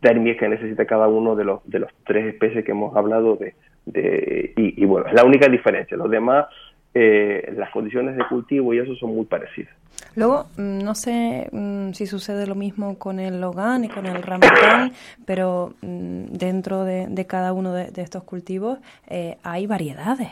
[0.01, 3.53] térmicas que necesita cada uno de los, de los tres especies que hemos hablado de,
[3.85, 5.95] de y, bueno, es la única diferencia.
[5.95, 6.47] Los demás,
[6.93, 9.73] eh, las condiciones de cultivo y eso son muy parecidas.
[10.15, 14.21] Luego, mm, no sé mm, si sucede lo mismo con el Logan y con el
[14.21, 14.91] Rambutan,
[15.25, 20.29] pero mm, dentro de, cada uno de, estos cultivos eh, hay variedades.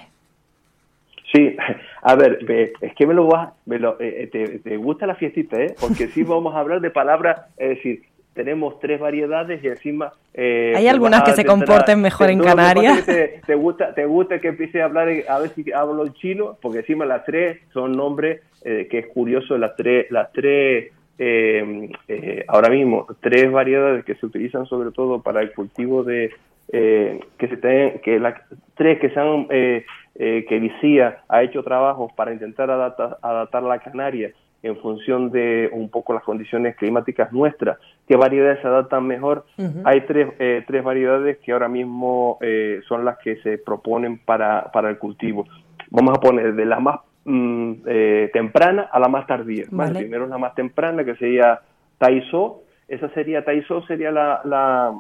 [1.34, 1.56] Sí,
[2.02, 2.40] a ver,
[2.82, 5.76] es que me lo vas, me lo, eh, te, te, gusta la fiestita, ¿eh?
[5.80, 8.04] Porque sí vamos a hablar de palabras, es decir,
[8.40, 10.14] tenemos tres variedades y encima...
[10.34, 13.06] Eh, ¿Hay algunas que se comporten mejor en Canarias?
[13.06, 16.58] Te, gusta, ¿Te gusta que empiece a hablar, a ver si hablo en chino?
[16.62, 22.46] Porque encima las tres son nombres eh, que es curioso, las tres, las tres eh,
[22.48, 26.32] ahora mismo, tres variedades que se utilizan sobre todo para el cultivo de...
[26.72, 28.36] que se ten, que las
[28.76, 29.48] tres que se han...
[29.50, 35.90] que Vicía ha hecho trabajos para intentar adaptar, adaptar la Canaria en función de un
[35.90, 39.46] poco las condiciones climáticas nuestras, qué variedades se adaptan mejor.
[39.86, 44.70] Hay tres, eh, tres variedades que ahora mismo eh, son las que se proponen para,
[44.72, 45.46] para el cultivo.
[45.92, 49.66] Vamos a poner de la más mm, eh, temprana a la más tardía.
[49.70, 51.62] Primero la más temprana, que sería
[51.98, 52.64] Taiso.
[52.88, 54.94] Esa sería, Taiso sería la, la,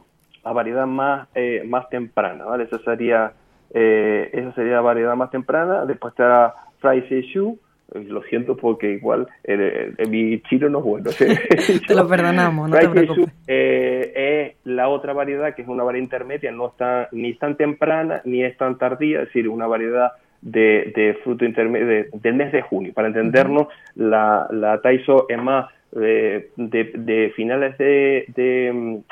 [0.53, 1.27] variedad más,
[1.65, 2.63] más temprana, ¿vale?
[2.63, 3.33] Esa sería,
[3.71, 5.85] esa sería la variedad más temprana.
[5.85, 7.59] Después está Frai Seishu,
[7.93, 11.09] lo siento porque igual eh, eh, mi chino no es bueno.
[11.87, 13.33] te lo perdonamos, no te preocupes.
[13.47, 18.43] es la otra variedad que es una variedad intermedia, no está ni tan temprana ni
[18.43, 22.93] es tan tardía, es decir, una variedad de, fruto intermedio del mes de junio.
[22.93, 28.25] Para entendernos, la, la Taiso es más de, de, finales de,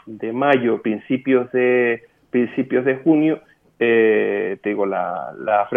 [0.06, 3.42] de, mayo, principios de principios de junio.
[3.78, 5.68] te digo, la, la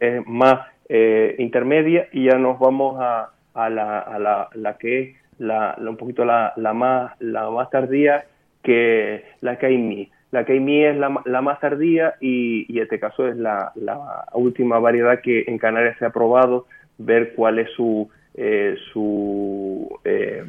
[0.00, 5.00] es más eh, intermedia y ya nos vamos a, a, la, a la, la, que
[5.00, 8.24] es la, un poquito la, la, más, la más tardía
[8.62, 10.10] que la Caimí.
[10.32, 14.78] La Caimí es la, la, más tardía y, y este caso es la, la, última
[14.78, 16.66] variedad que en Canarias se ha probado,
[16.98, 20.44] ver cuál es su, eh, su eh,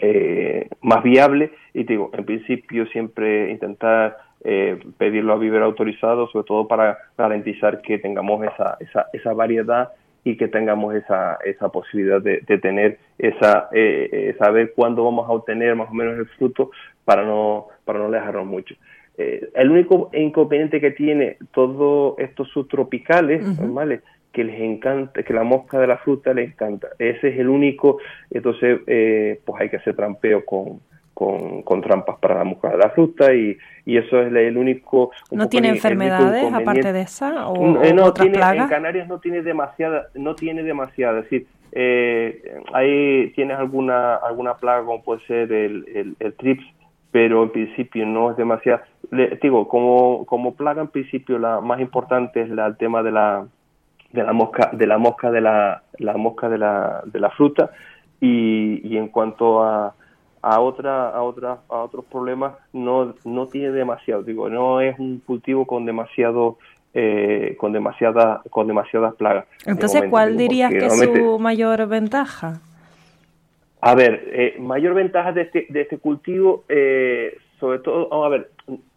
[0.00, 6.46] eh, más viable y digo, en principio siempre intentar eh, pedirlo a vivir autorizado, sobre
[6.46, 9.88] todo para garantizar que tengamos esa, esa, esa variedad
[10.22, 15.32] y que tengamos esa, esa posibilidad de, tener esa, eh, eh, saber cuándo vamos a
[15.32, 16.72] obtener más o menos el fruto
[17.06, 18.74] para no, para no dejarnos mucho.
[19.16, 23.46] el único inconveniente que tiene todos estos subtropicales,
[24.30, 26.88] que les encanta, que la mosca de la fruta les encanta.
[26.98, 27.98] Ese es el único,
[28.30, 30.80] entonces pues hay que hacer trampeo con,
[31.14, 35.12] con, con, trampas para la mosca de la fruta y, y eso es el único...
[35.30, 40.08] ¿No tiene enfermedades aparte de esa o, eh, no, tiene, En Canarias no tiene demasiada,
[40.14, 41.46] no tiene demasiada, es decir,
[41.76, 46.64] eh, ahí tienes alguna alguna plaga como puede ser el, el, trips,
[47.10, 48.82] pero en principio no es demasiado.
[49.42, 53.46] digo, como, como plaga en principio la más importante es la, el tema de la
[54.12, 57.70] de la mosca de la mosca de la, la mosca de la, de la fruta.
[58.20, 59.94] Y, y en cuanto a
[60.44, 65.20] a otra a otra a otros problemas no no tiene demasiado digo no es un
[65.20, 66.58] cultivo con demasiado
[66.92, 72.60] eh, con demasiada con demasiadas plagas entonces cuál dirías que es su mayor ventaja
[73.80, 78.28] a ver eh, mayor ventaja de este de este cultivo eh, sobre todo vamos a
[78.28, 78.50] ver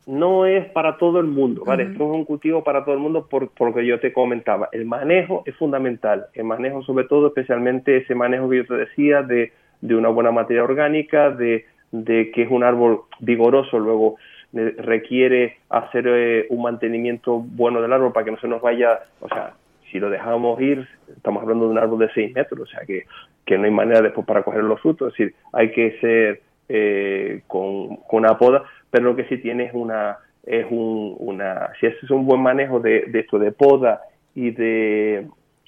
[0.05, 1.83] no es para todo el mundo, ¿vale?
[1.83, 4.69] Esto es un cultivo para todo el mundo por, por, lo que yo te comentaba.
[4.71, 9.21] El manejo es fundamental, el manejo sobre todo, especialmente ese manejo que yo te decía
[9.21, 14.17] de de una buena materia orgánica, de, de que es un árbol vigoroso, luego
[14.53, 18.99] eh, requiere hacer eh, un mantenimiento bueno del árbol para que no se nos vaya,
[19.19, 19.53] o sea,
[19.91, 23.05] si lo dejamos ir, estamos hablando de un árbol de 6 metros, o sea que,
[23.45, 27.41] que no hay manera después para coger los frutos, es decir, hay que ser eh,
[27.47, 31.85] con, con, una poda, pero lo que sí tiene es una, es un, una, si
[31.85, 34.01] ese es un buen manejo de, de esto de poda
[34.33, 35.27] y de,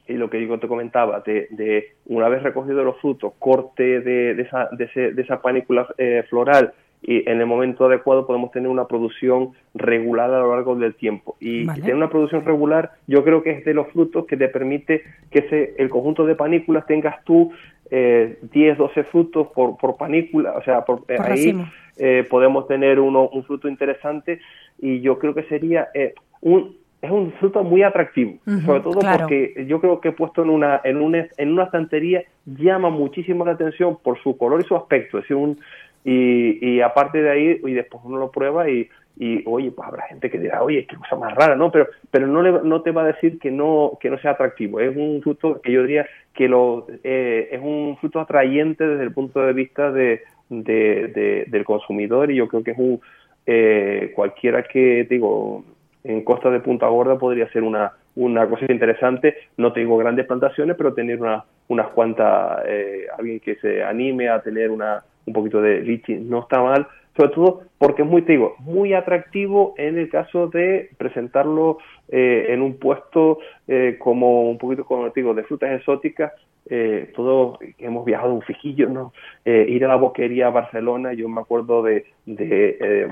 [0.10, 4.34] y lo que yo te comentaba, de, de una vez recogido los frutos, corte de,
[4.34, 8.52] de, esa, de, ese, de esa panícula eh, floral y en el momento adecuado podemos
[8.52, 11.38] tener una producción regular a lo largo del tiempo.
[11.40, 15.04] Y tener una producción regular yo creo que es de los frutos que te permite
[15.32, 17.52] que ese, el conjunto de panículas tengas tú
[17.90, 21.56] eh, 10, 12 frutos por, por panícula, o sea, por, eh, ahí
[21.98, 24.40] eh, podemos tener uno, un fruto interesante
[24.80, 28.34] y yo creo que sería eh, un, es un fruto muy atractivo,
[28.66, 32.90] sobre todo porque yo creo que puesto en una, en una, en una estantería llama
[32.90, 35.20] muchísimo la atención por su color y su aspecto.
[35.20, 35.58] Es un,
[36.04, 40.04] y, y aparte de ahí, y después uno lo prueba y, y oye, pues habrá
[40.08, 41.72] gente que dirá, oye, qué cosa más rara, ¿no?
[41.72, 44.82] Pero, pero no, le, no te va a decir que no, que no sea atractivo.
[44.82, 49.14] Es un fruto que yo diría que lo, eh, es un fruto atrayente desde el
[49.14, 53.00] punto de vista de, de, del consumidor y yo creo que es un,
[53.46, 55.64] eh, cualquiera que, digo,
[56.04, 59.36] en Costa de Punta Gorda podría ser una, una cosa interesante.
[59.58, 64.42] No tengo grandes plantaciones, pero tener una, unas cuantas, eh, alguien que se anime a
[64.42, 68.56] tener una, un poquito de lichi no está mal, sobre todo porque es muy, digo,
[68.60, 74.86] muy atractivo en el caso de presentarlo eh, en un puesto eh, como un poquito,
[74.86, 76.34] como digo, de frutas exóticas.
[76.70, 79.12] Eh, todos hemos viajado un fijillo, ¿no?
[79.46, 83.10] ir a la boquería a Barcelona, yo me acuerdo de, de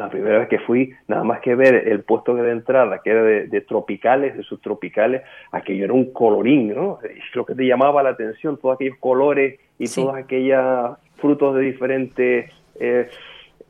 [0.00, 3.22] la primera vez que fui, nada más que ver el puesto de entrada, que era
[3.22, 6.98] de, tropicales, de subtropicales, aquello era un colorín, ¿no?
[7.02, 11.60] Es lo que te llamaba la atención, todos aquellos colores y todos aquellos frutos de
[11.62, 12.50] diferentes...
[12.78, 13.08] Eh,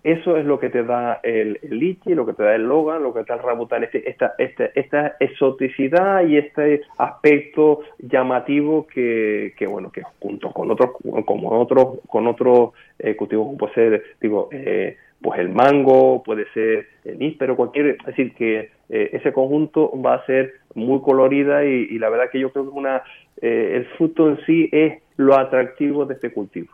[0.02, 3.02] eso es lo que te da el, el lichi, lo que te da el logan,
[3.02, 8.86] lo que te da el rambutan, este, esta, esta, esta exoticidad y este aspecto llamativo
[8.86, 10.92] que, que bueno, que junto con otros,
[11.26, 16.46] como otros, con otros eh, cultivos, como puede ser, digo, eh, pues el mango, puede
[16.52, 21.64] ser el níspero, cualquier, es decir, que eh, ese conjunto va a ser muy colorida
[21.64, 23.02] y, la verdad que yo creo que una,
[23.40, 26.70] eh, el fruto en sí es lo atractivo de este cultivo.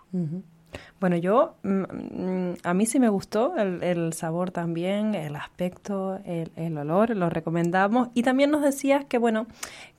[0.98, 6.18] Bueno, yo, mm, mm, a mí sí me gustó el, el sabor también, el aspecto,
[6.24, 8.08] el, el, olor, lo recomendamos.
[8.14, 9.46] Y también nos decías que, bueno,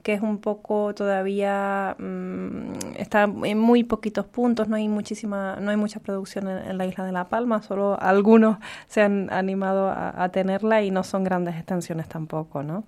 [0.02, 5.70] que es un poco todavía, mm, está en muy poquitos puntos, no hay muchísima, no
[5.70, 8.58] hay mucha producción en, la isla de La Palma, solo algunos
[8.88, 12.86] se han animado a, tenerla y no son grandes extensiones tampoco, ¿no?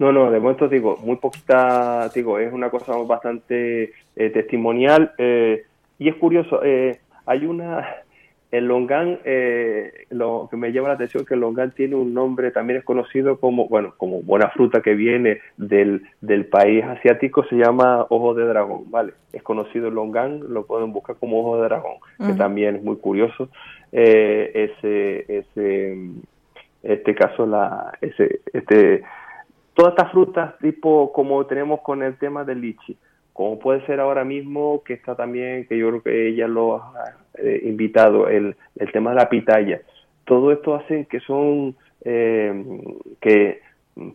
[0.00, 5.12] No, no, de momento digo, muy poquita, digo, es una cosa bastante eh, testimonial.
[5.18, 5.64] Eh,
[5.98, 7.86] y es curioso, eh, hay una,
[8.50, 12.14] el longan, eh, lo que me llama la atención es que el longan tiene un
[12.14, 17.44] nombre, también es conocido como, bueno, como buena fruta que viene del, del país asiático,
[17.44, 19.12] se llama ojo de dragón, ¿vale?
[19.32, 22.96] Es conocido el longan, lo pueden buscar como ojo de dragón, que también es muy
[22.96, 23.48] curioso.
[23.92, 25.96] Eh, ese, ese,
[26.82, 29.02] este caso, la, ese, este,
[29.74, 32.96] todas estas frutas tipo como tenemos con el tema del lichi,
[33.38, 37.14] como puede ser ahora mismo que está también, que yo creo que ella lo ha
[37.38, 39.80] eh, invitado, el, el tema de la pitaya.
[40.24, 42.64] Todo esto hace que son, eh,
[43.20, 43.60] que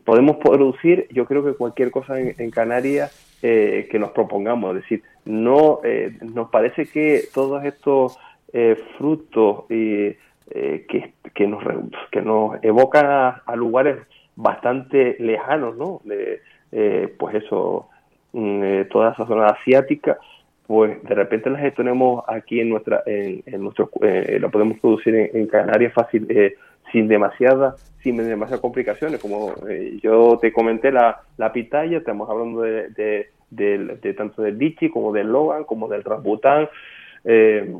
[0.04, 5.04] podemos producir, yo creo que cualquier cosa en, Canarias eh, que nos propongamos, es decir,
[5.24, 5.80] no
[6.22, 8.20] nos parece que todos estos
[8.98, 10.18] frutos que,
[10.50, 11.64] que, nos,
[12.12, 13.06] que nos evocan
[13.46, 14.00] a, lugares
[14.36, 16.02] bastante lejanos, ¿no?
[17.18, 17.88] pues eso,
[18.36, 20.18] eh, toda esa zona asiática,
[20.66, 25.46] pues de repente las tenemos aquí en nuestra, en, nuestro, eh, lo podemos producir en,
[25.46, 26.56] Canarias fácil, eh,
[26.92, 29.20] sin demasiada, sin demasiadas complicaciones.
[29.22, 29.54] Como
[30.02, 35.28] yo te comenté la, la pitaya, estamos hablando de, de, tanto del lichi como del
[35.28, 36.70] logan, como del rambután,
[37.24, 37.80] que,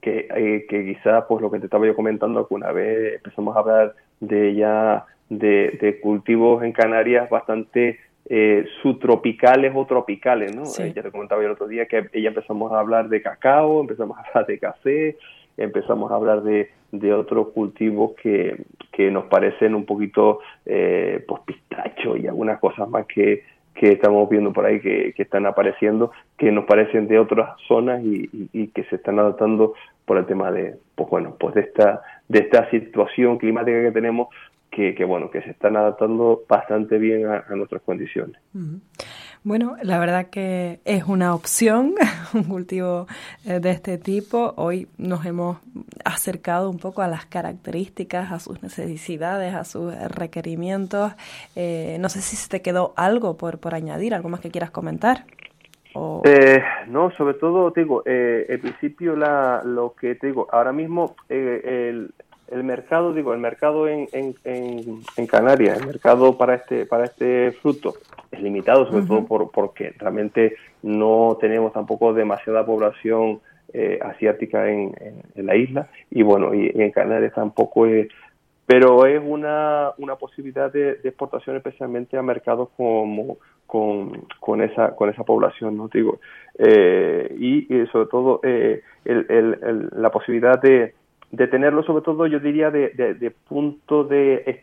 [0.00, 4.54] que quizás pues lo que te estaba yo comentando alguna vez empezamos a hablar de
[4.54, 10.62] ya de, de cultivos en Canarias bastante eh, subtropicales o tropicales, ¿no?
[10.62, 14.18] Eh, ya te comentaba el otro día que ella empezamos a hablar de cacao, empezamos
[14.18, 15.16] a hablar de café,
[15.56, 21.42] empezamos a hablar de, de otros cultivos que, que nos parecen un poquito, eh, pues
[21.42, 23.42] pistacho y algunas cosas más que,
[23.74, 28.02] que estamos viendo por ahí que, que, están apareciendo, que nos parecen de otras zonas
[28.04, 32.02] y, y, que se están adaptando por el tema de, pues bueno, pues de esta,
[32.28, 34.28] de esta situación climática que tenemos,
[34.70, 38.40] que, bueno, que se están adaptando bastante bien a, nuestras condiciones.
[39.42, 41.94] Bueno, la verdad que es una opción,
[42.34, 43.06] un cultivo
[43.46, 44.54] eh, de este tipo.
[44.56, 45.58] Hoy nos hemos
[46.04, 51.12] acercado un poco a las características, a sus necesidades, a sus requerimientos.
[51.56, 54.70] Eh, no sé si se te quedó algo por, por añadir, algo más que quieras
[54.70, 55.24] comentar.
[56.24, 60.72] Eh, no, sobre todo, te digo, eh, en principio la, lo que te digo, ahora
[60.72, 62.12] mismo el,
[62.50, 64.34] el mercado, digo, el mercado en, en,
[65.16, 67.94] en, Canarias, el mercado para este, para este fruto
[68.30, 73.40] es limitado, sobre todo por, porque realmente no tenemos tampoco demasiada población
[73.72, 74.92] eh, asiática en,
[75.36, 75.88] la isla.
[76.10, 78.08] Y bueno, y, en Canarias tampoco es,
[78.66, 85.08] pero es una, una posibilidad de, exportación especialmente a mercados como con, con esa con
[85.08, 86.18] esa población, no digo,
[86.58, 90.94] eh, y, sobre todo eh, el, el, la posibilidad de
[91.32, 94.60] de tenerlo sobre todo yo diría de, de, punto de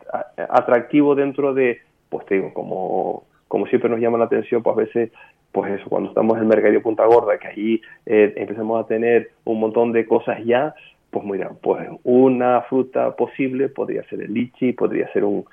[0.50, 4.80] atractivo dentro de pues te digo como como siempre nos llama la atención pues a
[4.80, 5.12] veces
[5.52, 9.32] pues eso cuando estamos en el mercado Punta Gorda que allí eh, empezamos a tener
[9.46, 10.76] un montón de cosas ya
[11.10, 15.46] pues mira pues una fruta posible podría ser el lichi podría ser un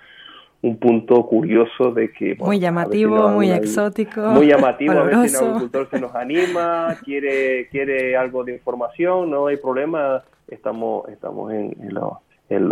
[0.65, 2.37] un punto curioso de que...
[2.39, 4.23] muy llamativo, muy exótico.
[4.23, 9.49] Muy llamativo, a veces el agricultor se nos anima, quiere, quiere algo de información, no
[9.49, 12.63] hay problema, estamos, estamos en, en, lo, en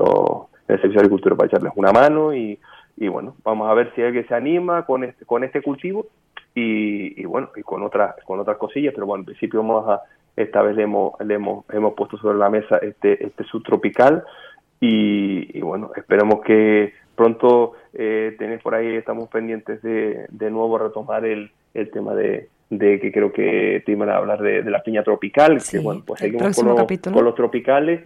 [0.69, 2.59] el servicio de agricultura para echarles una mano y,
[2.97, 6.07] y bueno, vamos a ver si alguien se anima con este, con este cultivo
[6.55, 10.01] y, y bueno, y con otras, con otras cosillas, pero bueno, en principio vamos a,
[10.35, 14.25] esta vez le hemos, le hemos, hemos puesto sobre la mesa este, este subtropical
[14.81, 20.79] y, y bueno, esperemos que pronto eh, tenéis por ahí, estamos pendientes de, de nuevo
[20.79, 24.83] retomar el, el tema de, de que creo que te iban a hablar de, la
[24.83, 28.01] piña tropical, que bueno, pues seguimos con, con, los tropicales.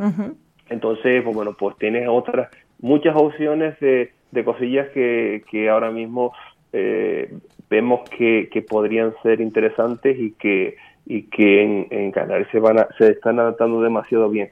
[0.69, 2.51] Entonces, pues bueno, pues tienes otras,
[2.81, 6.33] muchas opciones de, de cosillas que, que ahora mismo
[6.73, 7.33] eh,
[7.71, 10.77] vemos que, que podrían ser interesantes y que
[11.07, 14.51] y que en, en Canarias se, van se están adaptando demasiado bien.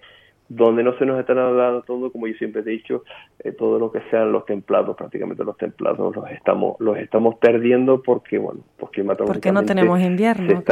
[0.56, 3.04] Donde no se nos están adaptando todo, como yo siempre he dicho,
[3.40, 8.02] eh, todo lo que sean los templados, prácticamente los templados los estamos los estamos perdiendo
[8.02, 10.62] porque, bueno, porque Porque no tenemos invierno.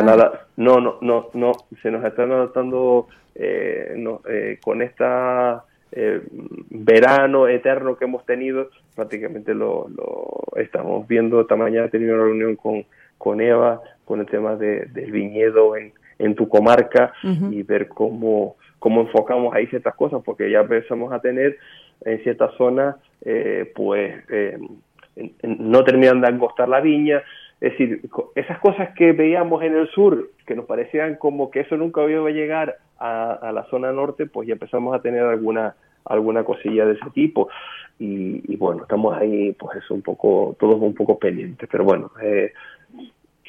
[0.56, 1.52] no, no, no, no,
[1.82, 6.22] se nos están adaptando eh, no, eh, con esta eh,
[6.70, 11.40] verano eterno que hemos tenido, prácticamente lo, lo estamos viendo.
[11.40, 12.84] Esta mañana he tenido una reunión con,
[13.18, 18.56] con Eva con el tema de, del viñedo en, en tu comarca y ver cómo,
[18.82, 21.56] cómo enfocamos ahí ciertas cosas, porque ya empezamos a tener
[22.04, 24.58] en ciertas zonas, eh, pues eh,
[25.44, 27.22] no terminan de angostar la viña,
[27.60, 28.00] es decir,
[28.34, 32.28] esas cosas que veíamos en el sur, que nos parecían como que eso nunca iba
[32.28, 36.94] a llegar a, la zona norte, pues ya empezamos a tener alguna alguna cosilla de
[36.94, 37.48] ese tipo.
[38.00, 41.68] Y, y bueno estamos ahí pues es un poco todos un poco pendientes.
[41.70, 42.52] Pero bueno eh,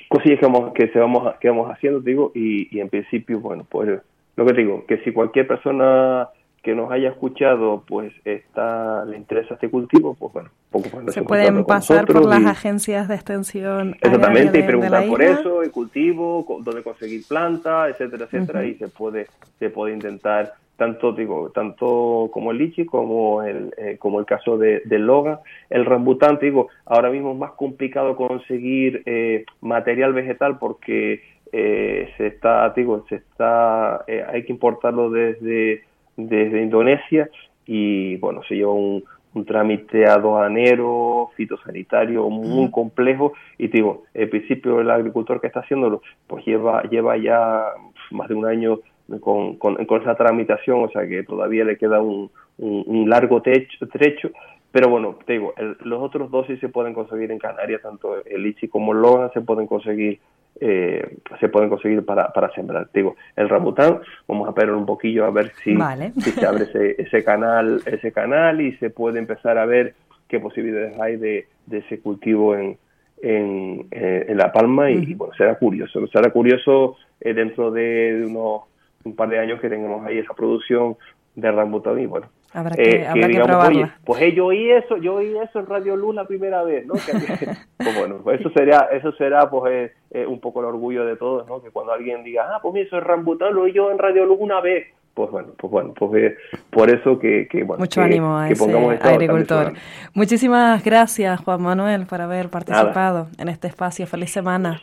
[0.09, 3.99] cosillas que vamos, que se vamos, que vamos haciendo, digo, y en principio, bueno, pues
[4.35, 6.29] lo que digo, que si cualquier persona
[6.63, 11.65] que nos haya escuchado, pues está le interesa este cultivo, pues bueno, poco se pueden
[11.65, 13.97] pasar por las agencias de extensión.
[14.01, 19.27] Exactamente, y preguntar por eso, el cultivo, dónde conseguir planta, etcétera, etcétera, y se puede,
[19.59, 24.57] se puede intentar tanto digo tanto como el lichi como el eh, como el caso
[24.57, 30.57] de, del loga el rambután digo ahora mismo es más complicado conseguir eh, material vegetal
[30.57, 31.21] porque
[31.53, 35.83] eh, se está digo se está hay que importarlo desde
[36.17, 37.29] desde Indonesia
[37.65, 39.03] y bueno se lleva un,
[39.35, 46.01] un trámite aduanero, fitosanitario muy complejo y digo, el principio el agricultor que está haciéndolo
[46.27, 47.65] pues lleva lleva ya
[48.11, 48.79] más de un año
[49.19, 54.31] con, con, esa tramitación, o sea que todavía le queda un, un, largo techo, trecho,
[54.71, 58.45] pero bueno, te digo, los otros dos sí se pueden conseguir en Canarias, tanto el
[58.45, 60.19] Ichi como el Logan se pueden conseguir
[60.59, 62.87] eh, se pueden conseguir para, para sembrar.
[62.89, 65.75] Te digo, el ramután, vamos a esperar un poquillo a ver si,
[66.21, 69.95] si se abre ese, ese canal, ese canal y se puede empezar a ver
[70.27, 72.77] qué posibilidades hay de, de ese cultivo en,
[73.21, 78.61] en, eh, en La Palma y, bueno, será curioso, será curioso eh, dentro de unos
[79.05, 80.95] un par de años que tengamos ahí esa producción
[81.35, 85.15] de rambután y bueno Habrá eh, que, digamos, Oye, pues eh, yo oí eso, yo
[85.15, 86.93] oí eso en Radio Luz la primera vez, ¿no?
[87.77, 91.47] pues bueno, pues eso sería, eso será pues eh, un poco el orgullo de todos,
[91.47, 91.63] ¿no?
[91.63, 94.25] Que cuando alguien diga, ah, pues mira, eso es rambután, lo oí yo en Radio
[94.25, 96.33] Luz una vez, pues bueno, pues bueno, pues
[96.69, 98.63] por eso que, que bueno, mucho ánimo a ese
[99.01, 99.73] agricultor.
[100.13, 104.07] Muchísimas gracias, Juan Manuel, por haber participado en este espacio.
[104.07, 104.81] Feliz semana.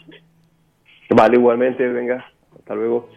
[1.11, 2.25] Vale, igualmente, venga,
[2.57, 3.09] hasta luego.